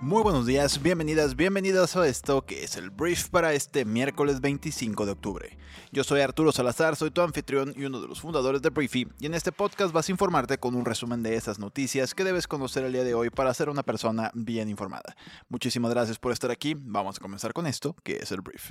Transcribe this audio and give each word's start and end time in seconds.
Muy 0.00 0.22
buenos 0.22 0.46
días, 0.46 0.80
bienvenidas, 0.80 1.34
bienvenidos 1.34 1.96
a 1.96 2.06
esto 2.06 2.46
que 2.46 2.62
es 2.62 2.76
el 2.76 2.90
brief 2.90 3.30
para 3.30 3.52
este 3.52 3.84
miércoles 3.84 4.40
25 4.40 5.04
de 5.04 5.12
octubre. 5.12 5.58
Yo 5.90 6.04
soy 6.04 6.20
Arturo 6.20 6.52
Salazar, 6.52 6.94
soy 6.94 7.10
tu 7.10 7.20
anfitrión 7.20 7.74
y 7.76 7.84
uno 7.84 8.00
de 8.00 8.06
los 8.06 8.20
fundadores 8.20 8.62
de 8.62 8.70
Briefy, 8.70 9.08
y 9.18 9.26
en 9.26 9.34
este 9.34 9.50
podcast 9.50 9.92
vas 9.92 10.08
a 10.08 10.12
informarte 10.12 10.58
con 10.58 10.76
un 10.76 10.84
resumen 10.84 11.24
de 11.24 11.34
esas 11.34 11.58
noticias 11.58 12.14
que 12.14 12.22
debes 12.22 12.46
conocer 12.46 12.84
el 12.84 12.92
día 12.92 13.02
de 13.02 13.14
hoy 13.14 13.30
para 13.30 13.52
ser 13.52 13.70
una 13.70 13.82
persona 13.82 14.30
bien 14.34 14.68
informada. 14.68 15.16
Muchísimas 15.48 15.90
gracias 15.90 16.16
por 16.16 16.30
estar 16.30 16.52
aquí, 16.52 16.76
vamos 16.78 17.16
a 17.16 17.20
comenzar 17.20 17.52
con 17.52 17.66
esto 17.66 17.96
que 18.04 18.18
es 18.18 18.30
el 18.30 18.40
brief. 18.40 18.70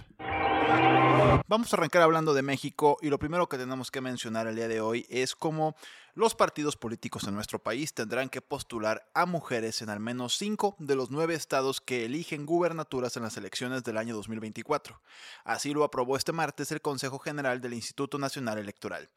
Vamos 1.49 1.71
a 1.71 1.77
arrancar 1.77 2.01
hablando 2.01 2.33
de 2.33 2.41
México 2.41 2.97
y 3.01 3.09
lo 3.09 3.19
primero 3.19 3.47
que 3.47 3.57
tenemos 3.57 3.89
que 3.89 4.01
mencionar 4.01 4.47
el 4.47 4.55
día 4.55 4.67
de 4.67 4.81
hoy 4.81 5.05
es 5.09 5.33
cómo 5.33 5.75
los 6.13 6.35
partidos 6.35 6.75
políticos 6.75 7.23
en 7.25 7.35
nuestro 7.35 7.59
país 7.59 7.93
tendrán 7.93 8.27
que 8.27 8.41
postular 8.41 9.07
a 9.13 9.25
mujeres 9.25 9.81
en 9.81 9.89
al 9.89 9.99
menos 9.99 10.35
cinco 10.35 10.75
de 10.79 10.95
los 10.95 11.11
nueve 11.11 11.35
estados 11.35 11.79
que 11.79 12.05
eligen 12.05 12.45
gubernaturas 12.45 13.15
en 13.15 13.23
las 13.23 13.37
elecciones 13.37 13.83
del 13.83 13.97
año 13.97 14.15
2024. 14.15 14.99
Así 15.45 15.73
lo 15.73 15.83
aprobó 15.83 16.17
este 16.17 16.31
martes 16.31 16.71
el 16.71 16.81
Consejo 16.81 17.19
General 17.19 17.61
del 17.61 17.75
Instituto 17.75 18.17
Nacional 18.17 18.57
Electoral. 18.57 19.07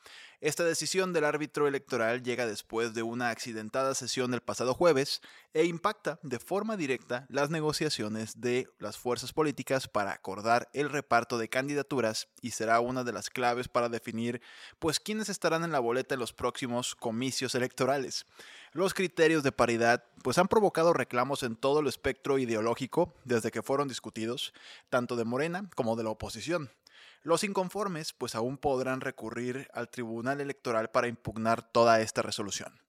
Esta 0.43 0.65
decisión 0.65 1.12
del 1.12 1.27
árbitro 1.27 1.69
electoral 1.69 2.23
llega 2.23 2.47
después 2.47 2.95
de 2.95 3.03
una 3.03 3.29
accidentada 3.29 3.95
sesión 3.95 4.30
del 4.30 4.41
pasado 4.41 4.73
jueves 4.73 5.21
e 5.53 5.66
impacta 5.66 6.19
de 6.23 6.39
forma 6.39 6.79
directa 6.79 7.27
las 7.29 7.51
negociaciones 7.51 8.41
de 8.41 8.66
las 8.79 8.97
fuerzas 8.97 9.35
políticas 9.35 9.87
para 9.87 10.13
acordar 10.13 10.71
el 10.73 10.88
reparto 10.88 11.37
de 11.37 11.51
candidaturas 11.51 12.29
y 12.41 12.52
será 12.52 12.80
una 12.80 13.05
de 13.05 13.13
las 13.13 13.29
claves 13.29 13.69
para 13.69 13.91
definir 13.91 14.41
pues 14.79 14.99
quiénes 14.99 15.29
estarán 15.29 15.63
en 15.63 15.73
la 15.73 15.79
boleta 15.79 16.15
en 16.15 16.21
los 16.21 16.32
próximos 16.32 16.95
comicios 16.95 17.54
electorales. 17.54 18.25
Los 18.73 18.95
criterios 18.95 19.43
de 19.43 19.52
paridad 19.52 20.04
pues 20.23 20.38
han 20.38 20.49
provocado 20.49 20.95
reclamos 20.95 21.43
en 21.43 21.54
todo 21.54 21.80
el 21.80 21.87
espectro 21.87 22.38
ideológico 22.38 23.15
desde 23.25 23.51
que 23.51 23.63
fueron 23.63 23.88
discutidos, 23.88 24.54
tanto 24.88 25.16
de 25.16 25.25
Morena 25.27 25.69
como 25.75 25.97
de 25.97 26.04
la 26.04 26.10
oposición. 26.10 26.71
Los 27.23 27.45
inconformes 27.45 28.13
pues 28.15 28.35
aún 28.35 28.57
podrán 28.57 29.01
recurrir 29.01 29.68
al 29.74 29.90
Tribunal 29.90 30.40
Electoral 30.40 30.90
para 30.90 31.09
impugnar 31.09 31.63
toda 31.63 32.01
esta 32.01 32.23
resolución. 32.23 32.80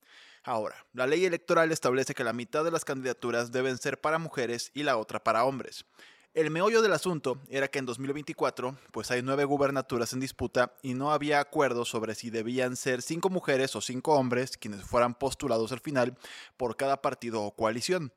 Ahora, 0.44 0.76
la 0.94 1.06
ley 1.06 1.26
electoral 1.26 1.72
establece 1.72 2.16
que 2.16 2.24
la 2.24 2.34
mitad 2.34 2.64
de 2.64 2.72
las 2.72 2.86
candidaturas 2.86 3.52
deben 3.52 3.78
ser 3.78 4.00
para 4.02 4.18
mujeres 4.18 4.72
y 4.74 4.84
la 4.84 4.98
otra 4.98 5.24
para 5.24 5.44
hombres. 5.44 5.86
El 6.34 6.50
meollo 6.50 6.82
del 6.82 6.94
asunto 6.94 7.42
era 7.50 7.68
que 7.68 7.80
en 7.80 7.86
2024 7.86 8.78
pues 8.92 9.12
hay 9.12 9.22
nueve 9.22 9.44
gubernaturas 9.44 10.14
en 10.14 10.22
disputa 10.22 10.74
y 10.82 10.94
no 10.94 11.12
había 11.12 11.42
acuerdo 11.42 11.84
sobre 11.84 12.16
si 12.16 12.30
debían 12.30 12.78
ser 12.78 13.02
cinco 13.02 13.30
mujeres 13.30 13.76
o 13.76 13.82
cinco 13.82 14.14
hombres 14.14 14.56
quienes 14.56 14.82
fueran 14.86 15.14
postulados 15.14 15.74
al 15.74 15.82
final 15.82 16.18
por 16.56 16.78
cada 16.78 17.02
partido 17.02 17.44
o 17.44 17.54
coalición. 17.54 18.14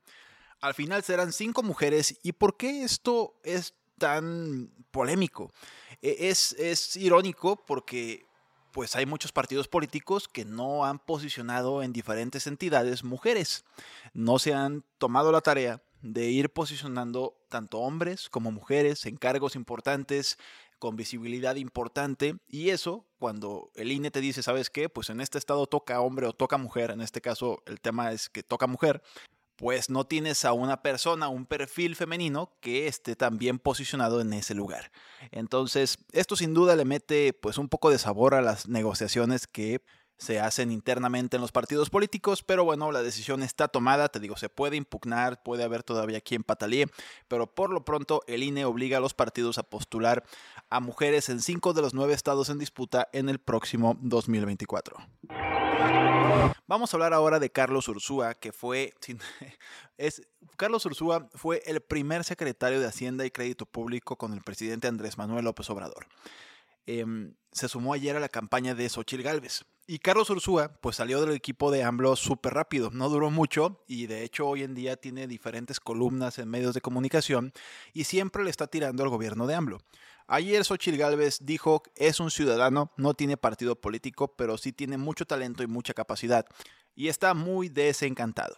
Al 0.61 0.73
final 0.73 1.03
serán 1.03 1.33
cinco 1.33 1.61
mujeres 1.61 2.17
y 2.23 2.31
¿por 2.31 2.55
qué 2.55 2.83
esto 2.83 3.35
es 3.43 3.73
tan 3.97 4.71
polémico? 4.91 5.51
E, 6.01 6.29
es, 6.29 6.53
es 6.53 6.95
irónico 6.95 7.65
porque 7.65 8.25
pues 8.71 8.95
hay 8.97 9.05
muchos 9.05 9.31
partidos 9.31 9.69
políticos 9.69 10.27
que 10.27 10.43
no 10.43 10.83
han 10.83 10.99
posicionado 10.99 11.81
en 11.81 11.93
diferentes 11.93 12.45
entidades 12.45 13.05
mujeres. 13.05 13.63
No 14.13 14.37
se 14.37 14.53
han 14.53 14.83
tomado 14.97 15.31
la 15.31 15.39
tarea 15.39 15.81
de 16.01 16.29
ir 16.29 16.51
posicionando 16.51 17.37
tanto 17.49 17.79
hombres 17.79 18.29
como 18.29 18.51
mujeres 18.51 19.05
en 19.05 19.15
cargos 19.15 19.55
importantes, 19.55 20.37
con 20.77 20.95
visibilidad 20.95 21.55
importante. 21.55 22.35
Y 22.47 22.69
eso, 22.69 23.05
cuando 23.17 23.71
el 23.75 23.91
INE 23.91 24.11
te 24.11 24.21
dice, 24.21 24.43
¿sabes 24.43 24.69
qué? 24.69 24.89
Pues 24.89 25.09
en 25.09 25.21
este 25.21 25.37
estado 25.37 25.67
toca 25.67 26.01
hombre 26.01 26.27
o 26.27 26.33
toca 26.33 26.57
mujer, 26.57 26.91
en 26.91 27.01
este 27.01 27.21
caso 27.21 27.63
el 27.65 27.79
tema 27.81 28.11
es 28.11 28.29
que 28.29 28.43
toca 28.43 28.67
mujer, 28.67 29.01
pues 29.55 29.89
no 29.89 30.05
tienes 30.05 30.45
a 30.45 30.53
una 30.53 30.81
persona, 30.81 31.27
un 31.27 31.45
perfil 31.45 31.95
femenino 31.95 32.51
que 32.59 32.87
esté 32.87 33.15
tan 33.15 33.37
bien 33.37 33.59
posicionado 33.59 34.21
en 34.21 34.33
ese 34.33 34.53
lugar. 34.53 34.91
Entonces, 35.31 35.97
esto 36.11 36.35
sin 36.35 36.53
duda 36.53 36.75
le 36.75 36.85
mete 36.85 37.33
pues 37.33 37.57
un 37.57 37.69
poco 37.69 37.89
de 37.89 37.97
sabor 37.97 38.33
a 38.35 38.41
las 38.41 38.67
negociaciones 38.67 39.47
que 39.47 39.81
se 40.17 40.39
hacen 40.39 40.71
internamente 40.71 41.35
en 41.37 41.41
los 41.41 41.51
partidos 41.51 41.89
políticos, 41.89 42.43
pero 42.43 42.63
bueno, 42.63 42.91
la 42.91 43.03
decisión 43.03 43.43
está 43.43 43.67
tomada, 43.67 44.09
te 44.09 44.19
digo, 44.19 44.37
se 44.37 44.49
puede 44.49 44.77
impugnar, 44.77 45.43
puede 45.43 45.63
haber 45.63 45.83
todavía 45.83 46.21
quien 46.21 46.43
patalee, 46.43 46.87
pero 47.27 47.47
por 47.47 47.69
lo 47.69 47.83
pronto 47.83 48.21
el 48.27 48.43
INE 48.43 48.65
obliga 48.65 48.97
a 48.97 49.01
los 49.01 49.13
partidos 49.13 49.57
a 49.57 49.63
postular 49.63 50.23
a 50.69 50.79
mujeres 50.79 51.29
en 51.29 51.41
cinco 51.41 51.73
de 51.73 51.81
los 51.81 51.93
nueve 51.93 52.13
estados 52.13 52.49
en 52.49 52.59
disputa 52.59 53.09
en 53.13 53.29
el 53.29 53.39
próximo 53.39 53.97
2024. 54.01 54.97
Vamos 56.67 56.93
a 56.93 56.97
hablar 56.97 57.13
ahora 57.13 57.39
de 57.39 57.51
Carlos 57.51 57.87
Ursúa, 57.87 58.33
que 58.33 58.51
fue, 58.51 58.93
es, 59.97 60.21
Carlos 60.57 60.85
Ursúa 60.85 61.29
fue 61.33 61.61
el 61.65 61.81
primer 61.81 62.23
secretario 62.23 62.79
de 62.79 62.87
Hacienda 62.87 63.25
y 63.25 63.31
Crédito 63.31 63.65
Público 63.65 64.17
con 64.17 64.33
el 64.33 64.41
presidente 64.41 64.87
Andrés 64.87 65.17
Manuel 65.17 65.45
López 65.45 65.69
Obrador. 65.69 66.07
Em, 66.85 67.35
se 67.51 67.67
sumó 67.67 67.93
ayer 67.93 68.15
a 68.15 68.19
la 68.19 68.29
campaña 68.29 68.75
de 68.75 68.89
Xochitl 68.89 69.23
Gálvez. 69.23 69.65
Y 69.87 69.99
Carlos 69.99 70.31
Ursúa, 70.31 70.79
pues 70.81 70.95
salió 70.95 71.21
del 71.21 71.35
equipo 71.35 71.69
de 71.69 71.83
AMLO 71.83 72.15
súper 72.15 72.55
rápido, 72.55 72.89
no 72.89 73.07
duró 73.07 73.29
mucho 73.29 73.83
y 73.87 74.07
de 74.07 74.23
hecho 74.23 74.47
hoy 74.47 74.63
en 74.63 74.73
día 74.73 74.97
tiene 74.97 75.27
diferentes 75.27 75.79
columnas 75.79 76.39
en 76.39 76.49
medios 76.49 76.73
de 76.73 76.81
comunicación 76.81 77.53
y 77.93 78.05
siempre 78.05 78.43
le 78.43 78.49
está 78.49 78.65
tirando 78.65 79.03
al 79.03 79.09
gobierno 79.09 79.45
de 79.45 79.53
AMLO. 79.53 79.77
Ayer 80.25 80.65
Xochitl 80.65 80.97
Gálvez 80.97 81.37
dijo 81.43 81.83
es 81.95 82.19
un 82.19 82.31
ciudadano, 82.31 82.93
no 82.97 83.13
tiene 83.13 83.37
partido 83.37 83.79
político, 83.79 84.35
pero 84.35 84.57
sí 84.57 84.71
tiene 84.71 84.97
mucho 84.97 85.27
talento 85.27 85.61
y 85.61 85.67
mucha 85.67 85.93
capacidad 85.93 86.47
y 86.95 87.09
está 87.09 87.35
muy 87.35 87.69
desencantado 87.69 88.55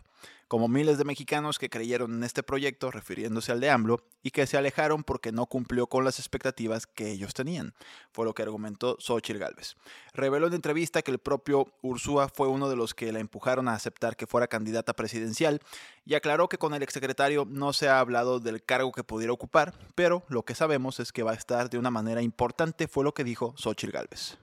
como 0.48 0.68
miles 0.68 0.98
de 0.98 1.06
mexicanos 1.06 1.60
que 1.60 1.70
creyeron 1.70 2.14
en 2.14 2.24
este 2.24 2.44
proyecto, 2.44 2.92
refiriéndose 2.92 3.52
al 3.52 3.60
de 3.60 3.70
AMLO, 3.70 4.04
y 4.24 4.32
que 4.32 4.48
se 4.48 4.58
alejaron 4.58 5.04
porque 5.04 5.32
no 5.32 5.46
cumplió 5.46 5.88
con 5.88 6.06
las 6.06 6.20
expectativas 6.20 6.88
que 6.88 7.12
ellos 7.12 7.34
tenían, 7.34 7.74
fue 8.12 8.26
lo 8.26 8.34
que 8.34 8.44
argumentó 8.44 8.98
Xochitl 9.00 9.40
Gálvez. 9.40 9.76
Reveló 10.14 10.48
en 10.48 10.54
entrevista 10.54 11.02
que 11.02 11.12
el 11.12 11.20
propio 11.20 11.68
Ursúa 11.82 12.30
fue 12.30 12.48
uno 12.48 12.70
de 12.70 12.76
los 12.76 12.94
que 12.94 13.12
la 13.12 13.20
empujaron 13.20 13.68
a 13.68 13.74
aceptar 13.74 14.16
que 14.16 14.28
fuera 14.28 14.48
candidata 14.48 14.94
presidencial 14.94 15.62
y 16.06 16.16
aclaró 16.16 16.50
que 16.50 16.58
con 16.58 16.74
el 16.74 16.84
exsecretario 16.84 17.46
no 17.50 17.74
se 17.74 17.90
ha 17.90 18.00
hablado 18.00 18.40
del 18.40 18.64
cargo 18.64 18.92
que 18.92 19.04
pudiera 19.04 19.34
ocupar, 19.34 19.74
pero 19.96 20.24
lo 20.30 20.44
que 20.44 20.56
sabemos 20.56 21.00
es 21.00 21.12
que 21.12 21.24
va 21.24 21.32
a 21.32 21.36
estar 21.36 21.70
de 21.70 21.78
una 21.78 21.92
manera 21.92 22.22
importante, 22.22 22.88
fue 22.88 23.04
lo 23.04 23.14
que 23.14 23.24
dijo 23.24 23.54
Xochitl 23.58 23.92
Gálvez. 23.92 24.38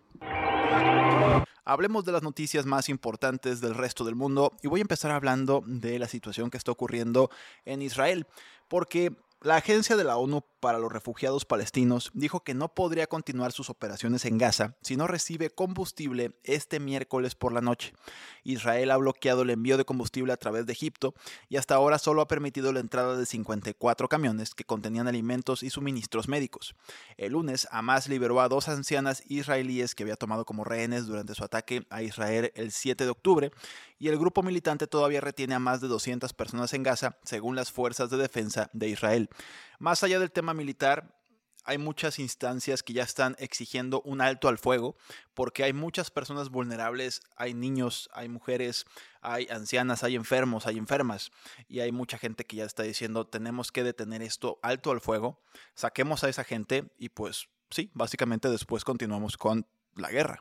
Hablemos 1.64 2.04
de 2.04 2.12
las 2.12 2.22
noticias 2.22 2.66
más 2.66 2.88
importantes 2.88 3.60
del 3.60 3.74
resto 3.74 4.04
del 4.04 4.14
mundo 4.14 4.52
y 4.62 4.68
voy 4.68 4.80
a 4.80 4.82
empezar 4.82 5.10
hablando 5.10 5.62
de 5.66 5.98
la 5.98 6.08
situación 6.08 6.50
que 6.50 6.58
está 6.58 6.72
ocurriendo 6.72 7.30
en 7.64 7.80
Israel, 7.80 8.26
porque 8.68 9.16
la 9.40 9.56
Agencia 9.56 9.96
de 9.96 10.04
la 10.04 10.16
ONU 10.16 10.42
para 10.64 10.78
los 10.78 10.90
Refugiados 10.90 11.44
Palestinos 11.44 12.10
dijo 12.14 12.42
que 12.42 12.54
no 12.54 12.74
podría 12.74 13.06
continuar 13.06 13.52
sus 13.52 13.68
operaciones 13.68 14.24
en 14.24 14.38
Gaza 14.38 14.78
si 14.80 14.96
no 14.96 15.06
recibe 15.06 15.50
combustible 15.50 16.38
este 16.42 16.80
miércoles 16.80 17.34
por 17.34 17.52
la 17.52 17.60
noche. 17.60 17.92
Israel 18.44 18.90
ha 18.90 18.96
bloqueado 18.96 19.42
el 19.42 19.50
envío 19.50 19.76
de 19.76 19.84
combustible 19.84 20.32
a 20.32 20.38
través 20.38 20.64
de 20.64 20.72
Egipto 20.72 21.12
y 21.50 21.58
hasta 21.58 21.74
ahora 21.74 21.98
solo 21.98 22.22
ha 22.22 22.28
permitido 22.28 22.72
la 22.72 22.80
entrada 22.80 23.14
de 23.14 23.26
54 23.26 24.08
camiones 24.08 24.54
que 24.54 24.64
contenían 24.64 25.06
alimentos 25.06 25.62
y 25.62 25.68
suministros 25.68 26.28
médicos. 26.28 26.74
El 27.18 27.32
lunes, 27.32 27.68
Hamas 27.70 28.08
liberó 28.08 28.40
a 28.40 28.48
dos 28.48 28.70
ancianas 28.70 29.22
israelíes 29.28 29.94
que 29.94 30.04
había 30.04 30.16
tomado 30.16 30.46
como 30.46 30.64
rehenes 30.64 31.04
durante 31.04 31.34
su 31.34 31.44
ataque 31.44 31.86
a 31.90 32.02
Israel 32.02 32.52
el 32.54 32.72
7 32.72 33.04
de 33.04 33.10
octubre 33.10 33.50
y 33.98 34.08
el 34.08 34.18
grupo 34.18 34.42
militante 34.42 34.86
todavía 34.86 35.20
retiene 35.20 35.54
a 35.54 35.58
más 35.58 35.82
de 35.82 35.88
200 35.88 36.32
personas 36.32 36.72
en 36.72 36.82
Gaza, 36.82 37.18
según 37.22 37.54
las 37.54 37.70
fuerzas 37.70 38.08
de 38.08 38.16
defensa 38.16 38.70
de 38.72 38.88
Israel. 38.88 39.28
Más 39.84 40.02
allá 40.02 40.18
del 40.18 40.32
tema 40.32 40.54
militar, 40.54 41.14
hay 41.62 41.76
muchas 41.76 42.18
instancias 42.18 42.82
que 42.82 42.94
ya 42.94 43.02
están 43.02 43.36
exigiendo 43.38 44.00
un 44.06 44.22
alto 44.22 44.48
al 44.48 44.56
fuego 44.56 44.96
porque 45.34 45.62
hay 45.62 45.74
muchas 45.74 46.10
personas 46.10 46.48
vulnerables, 46.48 47.20
hay 47.36 47.52
niños, 47.52 48.08
hay 48.14 48.30
mujeres, 48.30 48.86
hay 49.20 49.46
ancianas, 49.50 50.02
hay 50.02 50.14
enfermos, 50.14 50.66
hay 50.66 50.78
enfermas 50.78 51.32
y 51.68 51.80
hay 51.80 51.92
mucha 51.92 52.16
gente 52.16 52.46
que 52.46 52.56
ya 52.56 52.64
está 52.64 52.82
diciendo 52.82 53.26
tenemos 53.26 53.72
que 53.72 53.84
detener 53.84 54.22
esto 54.22 54.58
alto 54.62 54.90
al 54.90 55.02
fuego, 55.02 55.42
saquemos 55.74 56.24
a 56.24 56.30
esa 56.30 56.44
gente 56.44 56.90
y 56.96 57.10
pues 57.10 57.48
sí, 57.68 57.90
básicamente 57.92 58.48
después 58.48 58.84
continuamos 58.84 59.36
con 59.36 59.66
la 59.96 60.10
guerra. 60.10 60.40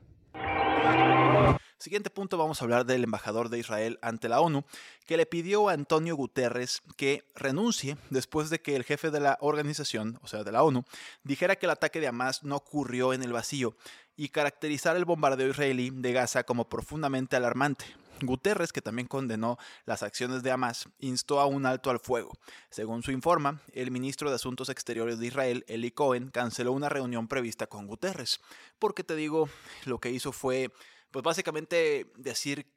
Siguiente 1.83 2.09
punto, 2.09 2.37
vamos 2.37 2.61
a 2.61 2.63
hablar 2.63 2.85
del 2.85 3.03
embajador 3.03 3.49
de 3.49 3.59
Israel 3.59 3.99
ante 4.01 4.29
la 4.29 4.39
ONU, 4.39 4.63
que 5.05 5.17
le 5.17 5.25
pidió 5.25 5.67
a 5.67 5.73
Antonio 5.73 6.15
Guterres 6.15 6.81
que 6.95 7.25
renuncie 7.35 7.97
después 8.09 8.49
de 8.49 8.61
que 8.61 8.77
el 8.77 8.85
jefe 8.85 9.11
de 9.11 9.19
la 9.19 9.37
organización, 9.41 10.17
o 10.21 10.27
sea, 10.27 10.45
de 10.45 10.53
la 10.53 10.63
ONU, 10.63 10.85
dijera 11.23 11.57
que 11.57 11.65
el 11.65 11.71
ataque 11.71 11.99
de 11.99 12.07
Hamas 12.07 12.43
no 12.43 12.55
ocurrió 12.55 13.11
en 13.11 13.21
el 13.21 13.33
vacío 13.33 13.75
y 14.15 14.29
caracterizar 14.29 14.95
el 14.95 15.03
bombardeo 15.03 15.49
israelí 15.49 15.89
de 15.89 16.13
Gaza 16.13 16.45
como 16.45 16.69
profundamente 16.69 17.35
alarmante. 17.35 17.83
Guterres, 18.21 18.71
que 18.71 18.81
también 18.81 19.07
condenó 19.07 19.57
las 19.85 20.03
acciones 20.03 20.43
de 20.43 20.51
Hamas, 20.51 20.89
instó 20.99 21.39
a 21.39 21.45
un 21.45 21.65
alto 21.65 21.89
al 21.89 21.99
fuego. 21.99 22.37
Según 22.69 23.03
su 23.03 23.11
informa, 23.11 23.61
el 23.73 23.91
ministro 23.91 24.29
de 24.29 24.35
Asuntos 24.35 24.69
Exteriores 24.69 25.19
de 25.19 25.27
Israel, 25.27 25.65
Eli 25.67 25.91
Cohen, 25.91 26.29
canceló 26.29 26.71
una 26.71 26.89
reunión 26.89 27.27
prevista 27.27 27.67
con 27.67 27.87
Guterres. 27.87 28.39
Porque 28.79 29.03
te 29.03 29.15
digo, 29.15 29.49
lo 29.85 29.99
que 29.99 30.11
hizo 30.11 30.31
fue, 30.31 30.71
pues 31.11 31.23
básicamente 31.23 32.11
decir 32.15 32.71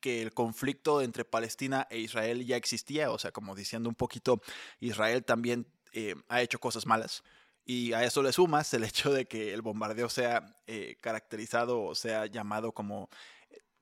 que 0.00 0.22
el 0.22 0.32
conflicto 0.32 1.02
entre 1.02 1.24
Palestina 1.24 1.86
e 1.90 1.98
Israel 1.98 2.44
ya 2.46 2.56
existía, 2.56 3.10
o 3.10 3.18
sea, 3.18 3.32
como 3.32 3.54
diciendo 3.54 3.88
un 3.88 3.94
poquito, 3.94 4.40
Israel 4.78 5.24
también 5.24 5.66
eh, 5.92 6.14
ha 6.28 6.42
hecho 6.42 6.58
cosas 6.58 6.86
malas. 6.86 7.22
Y 7.64 7.92
a 7.94 8.04
eso 8.04 8.22
le 8.22 8.32
sumas 8.32 8.72
el 8.74 8.84
hecho 8.84 9.12
de 9.12 9.26
que 9.26 9.52
el 9.52 9.62
bombardeo 9.62 10.08
sea 10.08 10.56
eh, 10.68 10.96
caracterizado 11.00 11.82
o 11.82 11.96
sea 11.96 12.26
llamado 12.26 12.72
como 12.72 13.10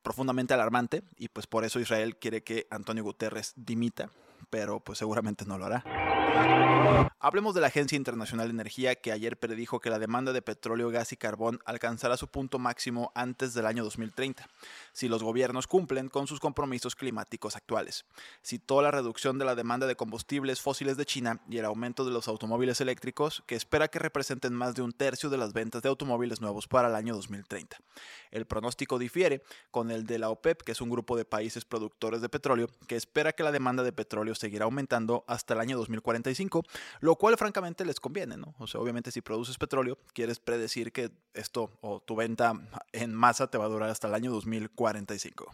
profundamente 0.05 0.55
alarmante 0.55 1.03
y 1.19 1.29
pues 1.29 1.49
por 1.49 1.65
eso 1.65 1.81
Israel 1.81 2.17
quiere 2.17 2.45
que 2.45 2.69
Antonio 2.71 3.03
Guterres 3.03 3.55
dimita, 3.56 4.11
pero 4.50 4.81
pues 4.81 4.99
seguramente 4.99 5.44
no 5.46 5.58
lo 5.58 5.67
hará. 5.67 5.85
Hablemos 7.20 7.55
de 7.55 7.61
la 7.61 7.69
Agencia 7.69 7.96
Internacional 7.96 8.49
de 8.49 8.52
Energía 8.52 8.96
que 8.96 9.12
ayer 9.12 9.38
predijo 9.38 9.81
que 9.81 9.88
la 9.88 9.99
demanda 9.99 10.32
de 10.32 10.43
petróleo, 10.43 10.91
gas 10.91 11.12
y 11.12 11.17
carbón 11.17 11.61
alcanzará 11.64 12.17
su 12.17 12.29
punto 12.29 12.58
máximo 12.58 13.12
antes 13.14 13.55
del 13.55 13.67
año 13.67 13.82
2030, 13.82 14.46
si 14.93 15.08
los 15.08 15.23
gobiernos 15.23 15.67
cumplen 15.67 16.08
con 16.08 16.26
sus 16.26 16.41
compromisos 16.41 16.96
climáticos 16.96 17.56
actuales. 17.56 18.05
Citó 18.43 18.82
la 18.82 18.91
reducción 18.91 19.38
de 19.38 19.46
la 19.46 19.55
demanda 19.55 19.87
de 19.87 19.96
combustibles 19.96 20.61
fósiles 20.61 20.96
de 20.96 21.06
China 21.06 21.41
y 21.49 21.58
el 21.58 21.64
aumento 21.64 22.05
de 22.05 22.11
los 22.11 22.29
automóviles 22.29 22.81
eléctricos, 22.82 23.43
que 23.46 23.55
espera 23.55 23.88
que 23.88 23.99
representen 23.99 24.52
más 24.52 24.75
de 24.75 24.82
un 24.82 24.93
tercio 24.93 25.31
de 25.31 25.38
las 25.38 25.55
ventas 25.55 25.82
de 25.82 25.88
automóviles 25.88 26.41
nuevos 26.43 26.69
para 26.69 26.88
el 26.88 26.94
año 26.94 27.14
2030. 27.14 27.79
El 28.31 28.46
pronóstico 28.46 28.99
difiere 28.99 29.43
con 29.70 29.91
el 29.91 30.05
de 30.05 30.19
la 30.19 30.29
OPEP, 30.29 30.62
que 30.62 30.73
es 30.73 30.81
un 30.81 30.91
grupo 30.91 31.17
de 31.17 31.25
países 31.25 31.64
productores 31.64 32.20
de 32.20 32.29
petróleo, 32.29 32.69
que 32.87 32.96
espera 32.96 33.32
que 33.32 33.44
la 33.44 33.52
demanda 33.52 33.82
de 33.82 33.93
petróleo 33.93 34.35
seguirá 34.44 34.67
aumentando 34.67 35.25
hasta 35.26 35.55
el 35.55 35.61
año 35.61 35.79
2045, 35.79 36.62
lo 37.00 37.17
cual 37.17 37.38
francamente 37.38 37.87
les 37.87 37.99
conviene. 37.99 38.37
O 38.58 38.67
sea, 38.67 38.81
obviamente 38.81 39.11
si 39.11 39.23
produces 39.23 39.56
petróleo, 39.56 39.96
quieres 40.12 40.38
predecir 40.38 40.93
que 40.93 41.11
esto 41.32 41.70
o 41.81 42.00
tu 42.00 42.14
venta 42.14 42.52
en 42.93 43.14
masa 43.14 43.46
te 43.46 43.56
va 43.56 43.64
a 43.64 43.69
durar 43.69 43.88
hasta 43.88 44.08
el 44.08 44.14
año 44.14 44.31
2045. 44.32 45.50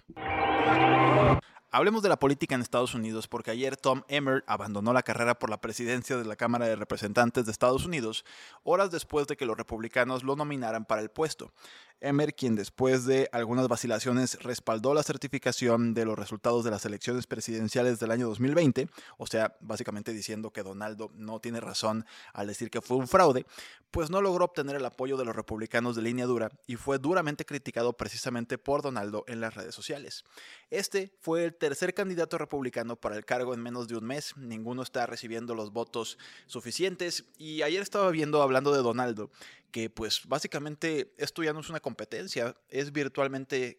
Hablemos 1.72 2.02
de 2.02 2.08
la 2.08 2.18
política 2.18 2.56
en 2.56 2.62
Estados 2.62 2.94
Unidos 2.94 3.28
porque 3.28 3.52
ayer 3.52 3.76
Tom 3.76 4.02
Emmer 4.08 4.42
abandonó 4.48 4.92
la 4.92 5.04
carrera 5.04 5.38
por 5.38 5.50
la 5.50 5.60
presidencia 5.60 6.16
de 6.16 6.24
la 6.24 6.34
Cámara 6.34 6.66
de 6.66 6.74
Representantes 6.74 7.46
de 7.46 7.52
Estados 7.52 7.86
Unidos, 7.86 8.24
horas 8.64 8.90
después 8.90 9.28
de 9.28 9.36
que 9.36 9.46
los 9.46 9.56
republicanos 9.56 10.24
lo 10.24 10.34
nominaran 10.34 10.84
para 10.84 11.00
el 11.00 11.10
puesto. 11.10 11.52
Emmer, 12.00 12.34
quien 12.34 12.56
después 12.56 13.04
de 13.04 13.28
algunas 13.32 13.68
vacilaciones 13.68 14.42
respaldó 14.42 14.94
la 14.94 15.02
certificación 15.02 15.92
de 15.92 16.04
los 16.04 16.18
resultados 16.18 16.64
de 16.64 16.70
las 16.70 16.84
elecciones 16.86 17.26
presidenciales 17.26 18.00
del 18.00 18.10
año 18.10 18.26
2020, 18.28 18.88
o 19.18 19.26
sea, 19.26 19.56
básicamente 19.60 20.12
diciendo 20.12 20.50
que 20.50 20.62
Donaldo 20.62 21.10
no 21.14 21.40
tiene 21.40 21.60
razón 21.60 22.06
al 22.32 22.46
decir 22.46 22.70
que 22.70 22.80
fue 22.80 22.96
un 22.96 23.06
fraude, 23.06 23.44
pues 23.90 24.08
no 24.08 24.22
logró 24.22 24.44
obtener 24.44 24.76
el 24.76 24.84
apoyo 24.84 25.16
de 25.16 25.24
los 25.24 25.36
republicanos 25.36 25.96
de 25.96 26.02
línea 26.02 26.26
dura 26.26 26.50
y 26.66 26.76
fue 26.76 26.98
duramente 26.98 27.44
criticado 27.44 27.92
precisamente 27.92 28.56
por 28.56 28.82
Donaldo 28.82 29.24
en 29.26 29.40
las 29.40 29.54
redes 29.54 29.74
sociales. 29.74 30.24
Este 30.70 31.12
fue 31.20 31.44
el 31.44 31.54
tercer 31.54 31.92
candidato 31.92 32.38
republicano 32.38 32.96
para 32.96 33.16
el 33.16 33.24
cargo 33.24 33.52
en 33.52 33.62
menos 33.62 33.88
de 33.88 33.96
un 33.96 34.04
mes, 34.04 34.36
ninguno 34.36 34.82
está 34.82 35.06
recibiendo 35.06 35.54
los 35.54 35.72
votos 35.72 36.18
suficientes 36.46 37.24
y 37.36 37.62
ayer 37.62 37.82
estaba 37.82 38.10
viendo 38.10 38.42
hablando 38.42 38.72
de 38.72 38.82
Donaldo 38.82 39.30
que 39.70 39.90
pues 39.90 40.22
básicamente 40.26 41.14
esto 41.18 41.42
ya 41.42 41.52
no 41.52 41.60
es 41.60 41.70
una 41.70 41.80
competencia, 41.80 42.56
es 42.68 42.92
virtualmente 42.92 43.78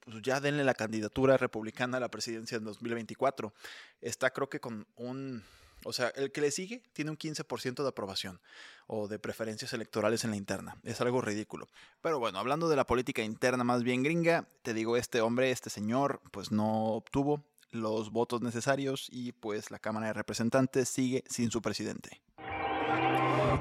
pues 0.00 0.20
ya 0.22 0.40
denle 0.40 0.64
la 0.64 0.74
candidatura 0.74 1.36
republicana 1.36 1.98
a 1.98 2.00
la 2.00 2.10
presidencia 2.10 2.56
en 2.56 2.64
2024. 2.64 3.54
Está 4.00 4.30
creo 4.30 4.48
que 4.48 4.60
con 4.60 4.86
un, 4.96 5.42
o 5.84 5.92
sea, 5.92 6.08
el 6.08 6.32
que 6.32 6.40
le 6.40 6.50
sigue 6.50 6.82
tiene 6.92 7.10
un 7.10 7.18
15% 7.18 7.82
de 7.82 7.88
aprobación 7.88 8.40
o 8.86 9.08
de 9.08 9.18
preferencias 9.18 9.72
electorales 9.72 10.24
en 10.24 10.30
la 10.30 10.36
interna. 10.36 10.76
Es 10.82 11.00
algo 11.00 11.20
ridículo. 11.20 11.68
Pero 12.00 12.18
bueno, 12.18 12.38
hablando 12.38 12.68
de 12.68 12.76
la 12.76 12.86
política 12.86 13.22
interna 13.22 13.64
más 13.64 13.82
bien 13.84 14.02
gringa, 14.02 14.48
te 14.62 14.74
digo, 14.74 14.96
este 14.96 15.20
hombre, 15.20 15.50
este 15.50 15.70
señor, 15.70 16.20
pues 16.32 16.50
no 16.50 16.94
obtuvo 16.94 17.44
los 17.70 18.10
votos 18.10 18.42
necesarios 18.42 19.08
y 19.10 19.32
pues 19.32 19.70
la 19.70 19.78
Cámara 19.78 20.08
de 20.08 20.12
Representantes 20.12 20.88
sigue 20.88 21.24
sin 21.28 21.50
su 21.50 21.62
presidente. 21.62 22.20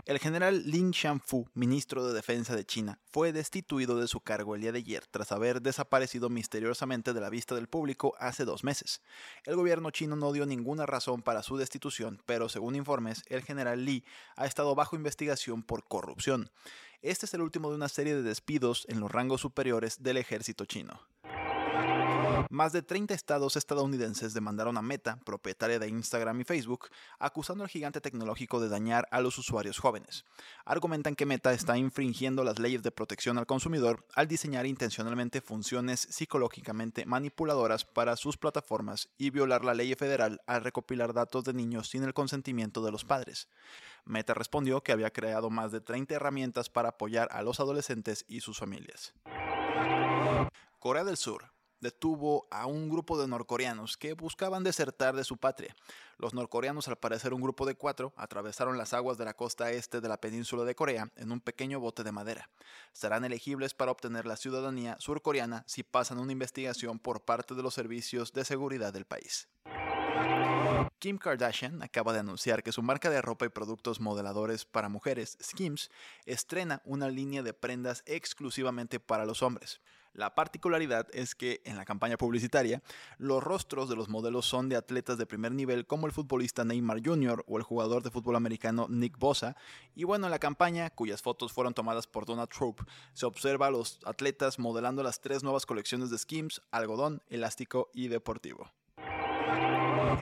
El 0.05 0.19
general 0.19 0.63
Lin 0.65 0.93
Xianfu, 0.93 1.47
ministro 1.53 2.05
de 2.05 2.13
Defensa 2.13 2.55
de 2.55 2.65
China, 2.65 2.99
fue 3.11 3.31
destituido 3.31 3.97
de 3.97 4.07
su 4.07 4.19
cargo 4.19 4.55
el 4.55 4.61
día 4.61 4.71
de 4.71 4.79
ayer 4.79 5.05
tras 5.07 5.31
haber 5.31 5.61
desaparecido 5.61 6.29
misteriosamente 6.29 7.13
de 7.13 7.21
la 7.21 7.29
vista 7.29 7.55
del 7.55 7.67
público 7.67 8.15
hace 8.19 8.43
dos 8.43 8.63
meses. 8.63 9.01
El 9.45 9.55
gobierno 9.55 9.91
chino 9.91 10.15
no 10.15 10.33
dio 10.33 10.45
ninguna 10.45 10.85
razón 10.85 11.21
para 11.21 11.43
su 11.43 11.55
destitución, 11.55 12.21
pero 12.25 12.49
según 12.49 12.75
informes, 12.75 13.23
el 13.27 13.43
general 13.43 13.85
Li 13.85 14.03
ha 14.35 14.47
estado 14.47 14.75
bajo 14.75 14.95
investigación 14.95 15.63
por 15.63 15.87
corrupción. 15.87 16.49
Este 17.01 17.25
es 17.25 17.33
el 17.33 17.41
último 17.41 17.69
de 17.69 17.75
una 17.75 17.87
serie 17.87 18.15
de 18.15 18.23
despidos 18.23 18.85
en 18.89 18.99
los 18.99 19.11
rangos 19.11 19.41
superiores 19.41 20.03
del 20.03 20.17
ejército 20.17 20.65
chino. 20.65 20.99
Más 22.49 22.73
de 22.73 22.81
30 22.81 23.13
estados 23.13 23.55
estadounidenses 23.55 24.33
demandaron 24.33 24.77
a 24.77 24.81
Meta, 24.81 25.19
propietaria 25.25 25.79
de 25.79 25.87
Instagram 25.87 26.41
y 26.41 26.43
Facebook, 26.43 26.89
acusando 27.19 27.63
al 27.63 27.69
gigante 27.69 28.01
tecnológico 28.01 28.59
de 28.59 28.69
dañar 28.69 29.07
a 29.11 29.21
los 29.21 29.37
usuarios 29.37 29.79
jóvenes. 29.79 30.25
Argumentan 30.65 31.15
que 31.15 31.25
Meta 31.25 31.53
está 31.53 31.77
infringiendo 31.77 32.43
las 32.43 32.59
leyes 32.59 32.83
de 32.83 32.91
protección 32.91 33.37
al 33.37 33.45
consumidor 33.45 34.05
al 34.15 34.27
diseñar 34.27 34.65
intencionalmente 34.65 35.41
funciones 35.41 36.07
psicológicamente 36.09 37.05
manipuladoras 37.05 37.85
para 37.85 38.15
sus 38.15 38.37
plataformas 38.37 39.09
y 39.17 39.29
violar 39.29 39.63
la 39.63 39.73
ley 39.73 39.93
federal 39.95 40.41
al 40.47 40.63
recopilar 40.63 41.13
datos 41.13 41.43
de 41.43 41.53
niños 41.53 41.89
sin 41.89 42.03
el 42.03 42.13
consentimiento 42.13 42.83
de 42.83 42.91
los 42.91 43.05
padres. 43.05 43.47
Meta 44.05 44.33
respondió 44.33 44.81
que 44.81 44.91
había 44.91 45.11
creado 45.11 45.49
más 45.49 45.71
de 45.71 45.81
30 45.81 46.15
herramientas 46.15 46.69
para 46.69 46.89
apoyar 46.89 47.29
a 47.31 47.41
los 47.41 47.59
adolescentes 47.59 48.25
y 48.27 48.41
sus 48.41 48.57
familias. 48.57 49.13
Corea 50.79 51.03
del 51.03 51.17
Sur 51.17 51.51
detuvo 51.81 52.47
a 52.51 52.67
un 52.67 52.89
grupo 52.89 53.19
de 53.19 53.27
norcoreanos 53.27 53.97
que 53.97 54.13
buscaban 54.13 54.63
desertar 54.63 55.15
de 55.15 55.23
su 55.23 55.37
patria. 55.37 55.75
Los 56.17 56.33
norcoreanos, 56.33 56.87
al 56.87 56.97
parecer 56.97 57.33
un 57.33 57.41
grupo 57.41 57.65
de 57.65 57.75
cuatro, 57.75 58.13
atravesaron 58.15 58.77
las 58.77 58.93
aguas 58.93 59.17
de 59.17 59.25
la 59.25 59.33
costa 59.33 59.71
este 59.71 59.99
de 59.99 60.07
la 60.07 60.21
península 60.21 60.63
de 60.63 60.75
Corea 60.75 61.11
en 61.15 61.31
un 61.31 61.41
pequeño 61.41 61.79
bote 61.79 62.03
de 62.03 62.11
madera. 62.11 62.49
Serán 62.93 63.25
elegibles 63.25 63.73
para 63.73 63.91
obtener 63.91 64.25
la 64.25 64.37
ciudadanía 64.37 64.95
surcoreana 64.99 65.63
si 65.67 65.83
pasan 65.83 66.19
una 66.19 66.31
investigación 66.31 66.99
por 66.99 67.25
parte 67.25 67.55
de 67.55 67.63
los 67.63 67.73
servicios 67.73 68.31
de 68.31 68.45
seguridad 68.45 68.93
del 68.93 69.05
país. 69.05 69.49
Kim 70.99 71.17
Kardashian 71.17 71.81
acaba 71.81 72.13
de 72.13 72.19
anunciar 72.19 72.61
que 72.61 72.71
su 72.71 72.83
marca 72.83 73.09
de 73.09 73.23
ropa 73.23 73.45
y 73.45 73.49
productos 73.49 73.99
modeladores 73.99 74.65
para 74.65 74.87
mujeres, 74.87 75.35
Skims, 75.41 75.89
estrena 76.25 76.83
una 76.85 77.09
línea 77.09 77.41
de 77.41 77.53
prendas 77.53 78.03
exclusivamente 78.05 78.99
para 78.99 79.25
los 79.25 79.41
hombres. 79.41 79.81
La 80.13 80.35
particularidad 80.35 81.07
es 81.13 81.35
que 81.35 81.61
en 81.63 81.77
la 81.77 81.85
campaña 81.85 82.17
publicitaria, 82.17 82.81
los 83.17 83.41
rostros 83.41 83.89
de 83.89 83.95
los 83.95 84.09
modelos 84.09 84.45
son 84.45 84.67
de 84.67 84.75
atletas 84.75 85.17
de 85.17 85.25
primer 85.25 85.53
nivel 85.53 85.87
como 85.87 86.05
el 86.05 86.11
futbolista 86.11 86.65
Neymar 86.65 87.01
Jr. 87.05 87.45
o 87.47 87.57
el 87.57 87.63
jugador 87.63 88.03
de 88.03 88.11
fútbol 88.11 88.35
americano 88.35 88.87
Nick 88.89 89.17
Bosa. 89.17 89.55
Y 89.95 90.03
bueno, 90.03 90.27
en 90.27 90.31
la 90.31 90.39
campaña, 90.39 90.89
cuyas 90.89 91.21
fotos 91.21 91.53
fueron 91.53 91.73
tomadas 91.73 92.07
por 92.07 92.25
Donald 92.25 92.49
Trump, 92.49 92.81
se 93.13 93.25
observa 93.25 93.67
a 93.67 93.71
los 93.71 93.99
atletas 94.05 94.59
modelando 94.59 95.01
las 95.01 95.21
tres 95.21 95.43
nuevas 95.43 95.65
colecciones 95.65 96.09
de 96.09 96.17
Skims, 96.17 96.61
algodón, 96.71 97.21
elástico 97.29 97.89
y 97.93 98.09
deportivo. 98.09 98.69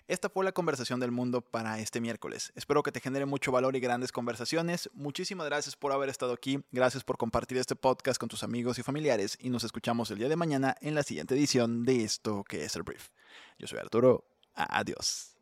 Esta 0.07 0.29
fue 0.29 0.45
la 0.45 0.51
conversación 0.51 0.99
del 0.99 1.11
mundo 1.11 1.41
para 1.41 1.79
este 1.79 2.01
miércoles. 2.01 2.51
Espero 2.55 2.83
que 2.83 2.91
te 2.91 2.99
genere 2.99 3.25
mucho 3.25 3.51
valor 3.51 3.75
y 3.75 3.79
grandes 3.79 4.11
conversaciones. 4.11 4.89
Muchísimas 4.93 5.45
gracias 5.47 5.75
por 5.75 5.91
haber 5.91 6.09
estado 6.09 6.33
aquí. 6.33 6.63
Gracias 6.71 7.03
por 7.03 7.17
compartir 7.17 7.57
este 7.57 7.75
podcast 7.75 8.19
con 8.19 8.29
tus 8.29 8.43
amigos 8.43 8.79
y 8.79 8.83
familiares. 8.83 9.37
Y 9.39 9.49
nos 9.49 9.63
escuchamos 9.63 10.11
el 10.11 10.19
día 10.19 10.29
de 10.29 10.35
mañana 10.35 10.75
en 10.81 10.95
la 10.95 11.03
siguiente 11.03 11.35
edición 11.35 11.83
de 11.85 12.03
esto 12.03 12.43
que 12.43 12.65
es 12.65 12.75
el 12.75 12.83
brief. 12.83 13.09
Yo 13.57 13.67
soy 13.67 13.79
Arturo. 13.79 14.25
Adiós. 14.55 15.38